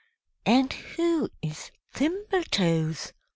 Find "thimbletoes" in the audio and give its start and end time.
1.93-3.13